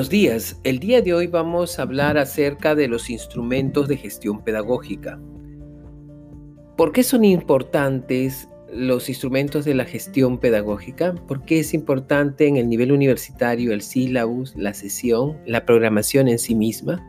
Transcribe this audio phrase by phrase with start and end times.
[0.00, 0.58] Buenos días.
[0.64, 5.20] El día de hoy vamos a hablar acerca de los instrumentos de gestión pedagógica.
[6.78, 11.14] ¿Por qué son importantes los instrumentos de la gestión pedagógica?
[11.28, 16.38] ¿Por qué es importante en el nivel universitario el sílabus, la sesión, la programación en
[16.38, 17.06] sí misma?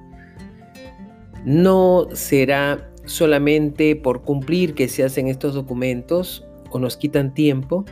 [1.46, 7.86] No será solamente por cumplir que se hacen estos documentos o nos quitan tiempo.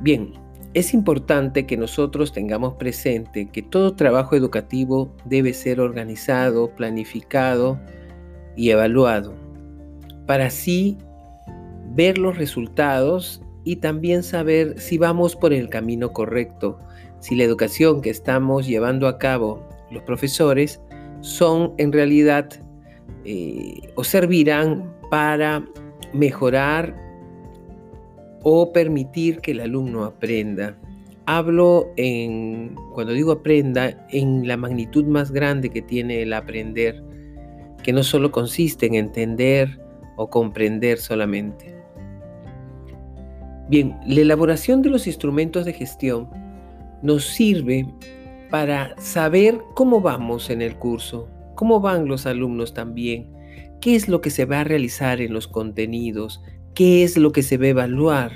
[0.00, 0.32] Bien,
[0.74, 7.80] es importante que nosotros tengamos presente que todo trabajo educativo debe ser organizado, planificado
[8.56, 9.34] y evaluado
[10.30, 10.96] para así
[11.92, 16.78] ver los resultados y también saber si vamos por el camino correcto,
[17.18, 20.80] si la educación que estamos llevando a cabo los profesores
[21.20, 22.48] son en realidad
[23.24, 25.64] eh, o servirán para
[26.12, 26.94] mejorar
[28.42, 30.76] o permitir que el alumno aprenda.
[31.26, 37.02] Hablo en, cuando digo aprenda, en la magnitud más grande que tiene el aprender,
[37.82, 39.80] que no solo consiste en entender
[40.16, 41.74] o comprender solamente.
[43.68, 46.28] Bien, la elaboración de los instrumentos de gestión
[47.02, 47.86] nos sirve
[48.50, 53.30] para saber cómo vamos en el curso, cómo van los alumnos también,
[53.80, 56.42] qué es lo que se va a realizar en los contenidos,
[56.74, 58.32] qué es lo que se va a evaluar,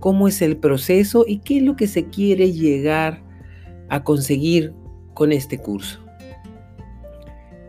[0.00, 3.22] cómo es el proceso y qué es lo que se quiere llegar
[3.88, 4.72] a conseguir
[5.14, 6.00] con este curso.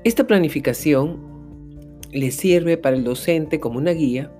[0.03, 1.19] Esta planificación
[2.11, 4.31] le sirve para el docente como una guía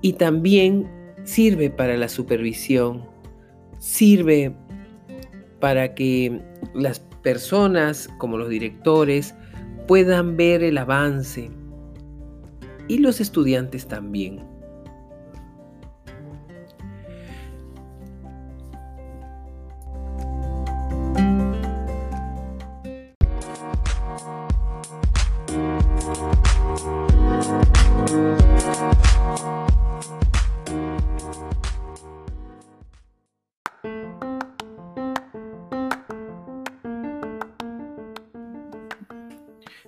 [0.00, 0.88] y también
[1.24, 3.04] sirve para la supervisión,
[3.78, 4.54] sirve
[5.60, 6.40] para que
[6.74, 9.34] las personas como los directores
[9.86, 11.50] puedan ver el avance
[12.88, 14.40] y los estudiantes también.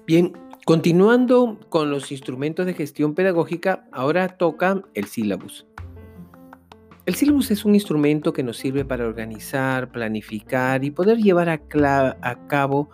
[0.06, 0.32] Bien,
[0.64, 5.66] continuando con los instrumentos de gestión pedagógica, ahora toca el sílabus.
[7.06, 11.60] El sílabus es un instrumento que nos sirve para organizar, planificar y poder llevar a,
[12.22, 12.90] a cabo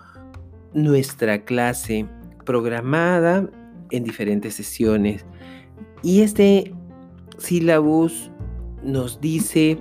[0.72, 2.06] nuestra clase
[2.44, 3.48] programada
[3.90, 5.24] en diferentes sesiones.
[6.02, 6.72] Y este
[7.38, 8.30] sílabus
[8.82, 9.78] nos dice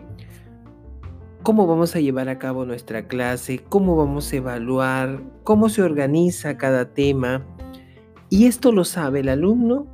[1.46, 6.58] cómo vamos a llevar a cabo nuestra clase, cómo vamos a evaluar, cómo se organiza
[6.58, 7.46] cada tema.
[8.32, 9.86] Y esto lo sabe el alumno,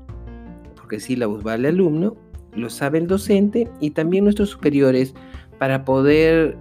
[0.77, 2.15] porque sílabus va al alumno,
[2.55, 5.13] lo sabe el docente y también nuestros superiores
[5.59, 6.57] para poder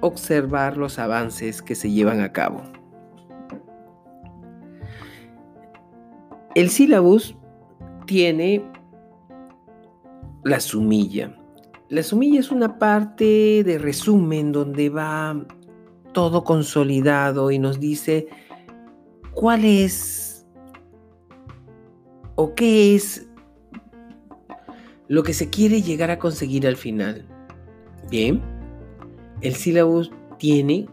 [0.00, 2.62] observar los avances que se llevan a cabo.
[6.54, 7.36] El sílabus
[8.06, 8.64] tiene
[10.44, 11.35] la sumilla.
[11.88, 15.46] La sumilla es una parte de resumen donde va
[16.12, 18.26] todo consolidado y nos dice
[19.34, 20.44] cuál es
[22.34, 23.28] o qué es
[25.06, 27.24] lo que se quiere llegar a conseguir al final.
[28.10, 28.42] Bien,
[29.40, 30.86] el sílabus tiene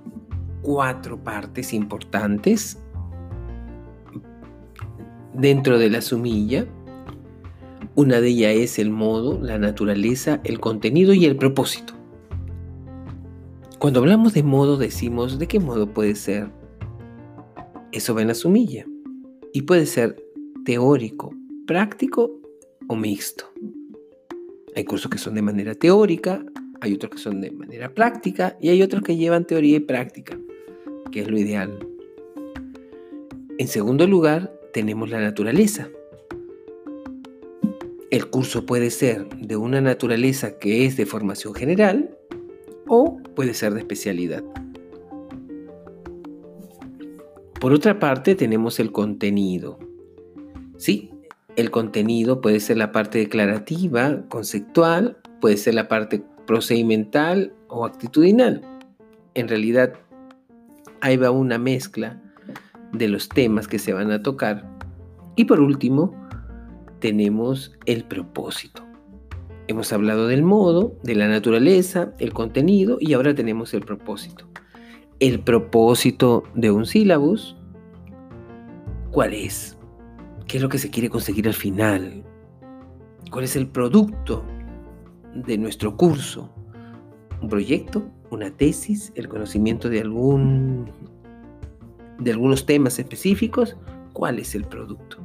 [0.61, 2.77] cuatro partes importantes
[5.33, 6.67] dentro de la sumilla
[7.95, 11.93] una de ellas es el modo, la naturaleza, el contenido y el propósito.
[13.77, 16.49] Cuando hablamos de modo decimos de qué modo puede ser.
[17.91, 18.85] Eso va en la sumilla.
[19.51, 20.15] Y puede ser
[20.65, 21.35] teórico,
[21.67, 22.31] práctico
[22.87, 23.45] o mixto.
[24.75, 26.43] Hay cursos que son de manera teórica,
[26.81, 30.39] hay otros que son de manera práctica y hay otros que llevan teoría y práctica,
[31.12, 31.77] que es lo ideal.
[33.59, 35.89] En segundo lugar, tenemos la naturaleza.
[38.13, 42.15] El curso puede ser de una naturaleza que es de formación general
[42.88, 44.44] o puede ser de especialidad.
[47.60, 49.80] Por otra parte, tenemos el contenido.
[50.77, 51.10] Sí,
[51.56, 58.62] el contenido puede ser la parte declarativa, conceptual, puede ser la parte procedimental o actitudinal.
[59.33, 59.94] En realidad,
[61.01, 62.21] ahí va una mezcla
[62.92, 64.69] de los temas que se van a tocar.
[65.36, 66.22] Y por último,
[67.03, 68.81] tenemos el propósito.
[69.67, 74.47] Hemos hablado del modo, de la naturaleza, el contenido y ahora tenemos el propósito.
[75.19, 77.57] El propósito de un sílabus,
[79.11, 79.77] ¿cuál es?
[80.47, 82.23] ¿Qué es lo que se quiere conseguir al final?
[83.29, 84.45] ¿Cuál es el producto
[85.35, 86.56] de nuestro curso?
[87.41, 88.01] ¿Un proyecto?
[88.31, 90.89] una tesis, el conocimiento de, algún,
[92.17, 93.77] de algunos temas específicos,
[94.13, 95.17] ¿cuál es el producto?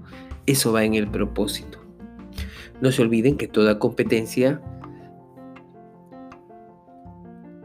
[0.49, 1.79] Eso va en el propósito.
[2.81, 4.63] No se olviden que toda competencia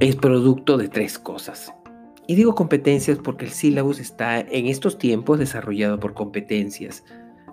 [0.01, 1.73] es producto de tres cosas.
[2.27, 7.05] Y digo competencias porque el sílabus está en estos tiempos desarrollado por competencias.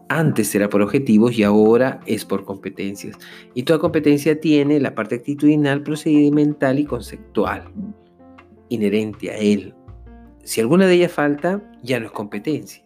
[0.08, 3.16] Antes era por objetivos y ahora es por competencias.
[3.54, 7.70] Y toda competencia tiene la parte actitudinal, procedimental y conceptual
[8.68, 9.76] inherente a él.
[10.42, 12.82] Si alguna de ellas falta, ya no es competencia.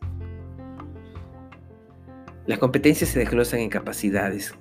[2.47, 4.55] Las competencias se desglosan en capacidades.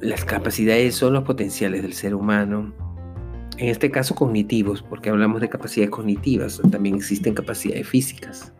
[0.00, 2.74] Las capacidades son los potenciales del ser humano,
[3.58, 8.52] en este caso cognitivos, porque hablamos de capacidades cognitivas, también existen capacidades físicas.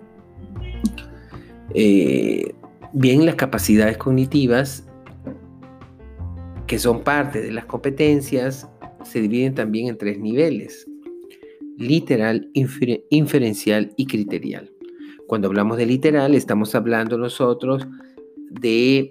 [1.74, 2.52] Eh,
[2.92, 4.88] bien, las capacidades cognitivas,
[6.66, 8.68] que son parte de las competencias,
[9.04, 10.86] se dividen también en tres niveles,
[11.76, 14.72] literal, inferencial y criterial.
[15.28, 17.86] Cuando hablamos de literal, estamos hablando nosotros
[18.50, 19.10] de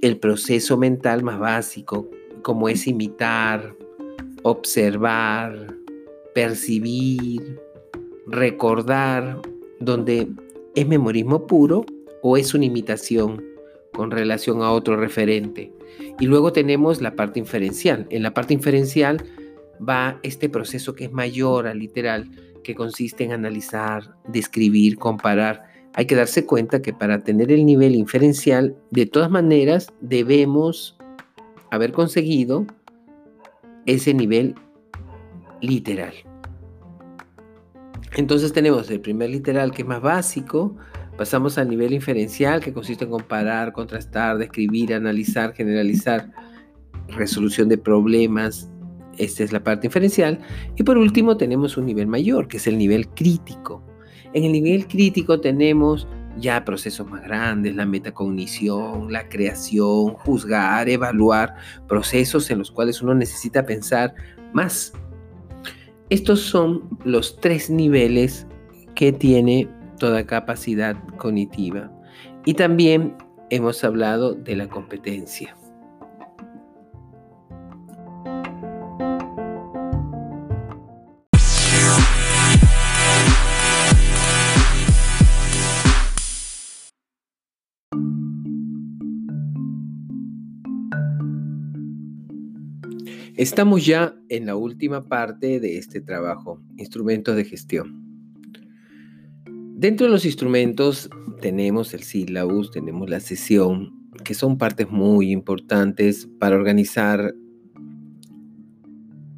[0.00, 2.08] el proceso mental más básico,
[2.42, 3.74] como es imitar,
[4.44, 5.74] observar,
[6.36, 7.58] percibir,
[8.28, 9.42] recordar,
[9.80, 10.28] donde
[10.76, 11.84] es memorismo puro
[12.22, 13.44] o es una imitación
[13.92, 15.72] con relación a otro referente.
[16.20, 18.06] Y luego tenemos la parte inferencial.
[18.10, 19.20] En la parte inferencial
[19.86, 22.30] va este proceso que es mayor al literal,
[22.66, 25.62] que consiste en analizar, describir, comparar.
[25.94, 30.98] Hay que darse cuenta que para tener el nivel inferencial, de todas maneras, debemos
[31.70, 32.66] haber conseguido
[33.86, 34.56] ese nivel
[35.60, 36.12] literal.
[38.16, 40.76] Entonces tenemos el primer literal que es más básico,
[41.16, 46.32] pasamos al nivel inferencial que consiste en comparar, contrastar, describir, analizar, generalizar,
[47.08, 48.68] resolución de problemas,
[49.18, 50.40] esta es la parte inferencial.
[50.76, 53.82] Y por último tenemos un nivel mayor, que es el nivel crítico.
[54.32, 56.06] En el nivel crítico tenemos
[56.38, 61.54] ya procesos más grandes, la metacognición, la creación, juzgar, evaluar,
[61.88, 64.14] procesos en los cuales uno necesita pensar
[64.52, 64.92] más.
[66.10, 68.46] Estos son los tres niveles
[68.94, 71.90] que tiene toda capacidad cognitiva.
[72.44, 73.16] Y también
[73.50, 75.56] hemos hablado de la competencia.
[93.36, 98.02] Estamos ya en la última parte de este trabajo, instrumentos de gestión.
[99.74, 101.10] Dentro de los instrumentos
[101.42, 107.34] tenemos el sílabus, tenemos la sesión, que son partes muy importantes para organizar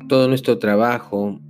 [0.08, 1.40] todo nuestro trabajo,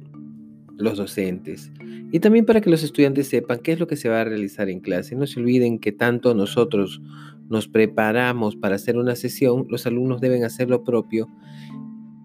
[0.78, 1.70] los docentes,
[2.12, 4.70] y también para que los estudiantes sepan qué es lo que se va a realizar
[4.70, 5.16] en clase.
[5.16, 7.02] No se olviden que tanto nosotros
[7.50, 11.28] nos preparamos para hacer una sesión, los alumnos deben hacer lo propio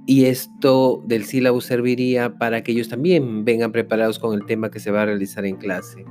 [0.06, 4.80] y esto del sílabo serviría para que ellos también vengan preparados con el tema que
[4.80, 6.06] se va a realizar en clase.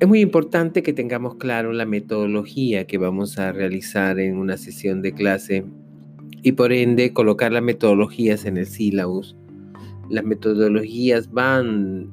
[0.00, 5.02] Es muy importante que tengamos claro la metodología que vamos a realizar en una sesión
[5.02, 5.66] de clase
[6.42, 9.36] y por ende colocar las metodologías en el sílabus.
[10.08, 12.10] Las metodologías van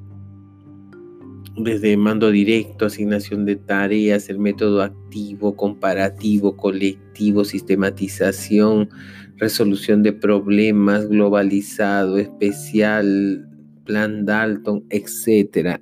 [1.58, 8.90] desde mando directo, asignación de tareas, el método activo, comparativo, colectivo, sistematización,
[9.38, 13.50] resolución de problemas, globalizado, especial,
[13.86, 15.80] plan Dalton, etc.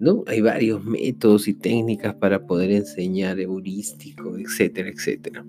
[0.00, 0.24] ¿No?
[0.26, 5.44] Hay varios métodos y técnicas para poder enseñar heurístico, etcétera, etcétera.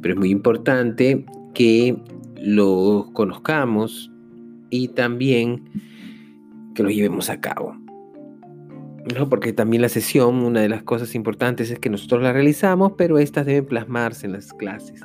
[0.00, 1.96] Pero es muy importante que
[2.40, 4.10] lo conozcamos
[4.70, 5.87] y también
[6.78, 7.74] que lo llevemos a cabo.
[9.12, 9.28] ¿no?
[9.28, 13.18] Porque también la sesión, una de las cosas importantes es que nosotros la realizamos, pero
[13.18, 15.00] estas deben plasmarse en las clases.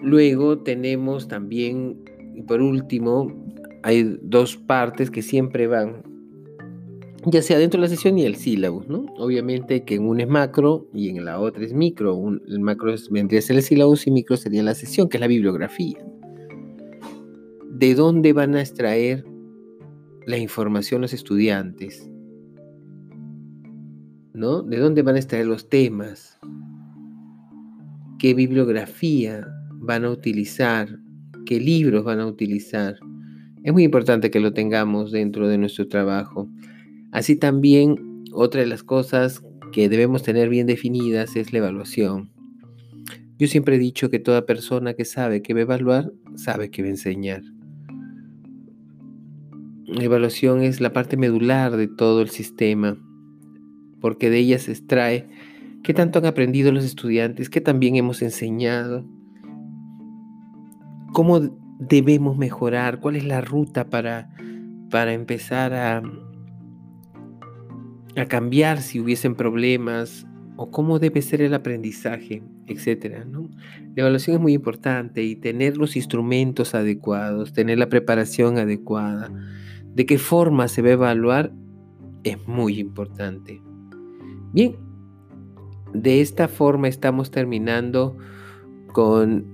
[0.00, 2.02] Luego tenemos también,
[2.34, 3.30] y por último,
[3.82, 6.02] hay dos partes que siempre van,
[7.26, 9.04] ya sea dentro de la sesión y el sílabus, ¿no?
[9.18, 12.18] Obviamente que en una es macro y en la otra es micro.
[12.48, 15.26] el macro vendría a ser el sílabus y micro sería la sesión, que es la
[15.26, 15.98] bibliografía
[17.78, 19.22] de dónde van a extraer
[20.24, 22.10] la información los estudiantes,
[24.32, 24.62] ¿no?
[24.62, 26.38] ¿De dónde van a extraer los temas?
[28.18, 30.88] ¿Qué bibliografía van a utilizar?
[31.44, 32.96] ¿Qué libros van a utilizar?
[33.62, 36.48] Es muy importante que lo tengamos dentro de nuestro trabajo.
[37.12, 39.42] Así también, otra de las cosas
[39.72, 42.30] que debemos tener bien definidas es la evaluación.
[43.38, 46.80] Yo siempre he dicho que toda persona que sabe que va a evaluar, sabe que
[46.80, 47.42] va a enseñar.
[49.86, 52.98] La evaluación es la parte medular de todo el sistema,
[54.00, 55.28] porque de ella se extrae
[55.84, 59.06] qué tanto han aprendido los estudiantes, qué también hemos enseñado,
[61.12, 61.38] cómo
[61.78, 64.34] debemos mejorar, cuál es la ruta para,
[64.90, 66.02] para empezar a,
[68.16, 70.26] a cambiar si hubiesen problemas
[70.56, 73.24] o cómo debe ser el aprendizaje, etcétera.
[73.24, 73.48] ¿no?
[73.94, 79.30] La evaluación es muy importante y tener los instrumentos adecuados, tener la preparación adecuada
[79.96, 81.52] de qué forma se va a evaluar
[82.22, 83.62] es muy importante.
[84.52, 84.76] Bien,
[85.94, 88.14] de esta forma estamos terminando
[88.92, 89.46] con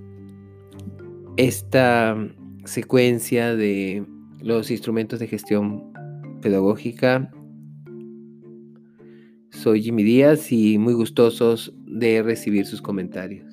[1.37, 2.17] esta
[2.65, 4.05] secuencia de
[4.41, 5.81] los instrumentos de gestión
[6.41, 7.31] pedagógica.
[9.51, 13.52] Soy Jimmy Díaz y muy gustosos de recibir sus comentarios.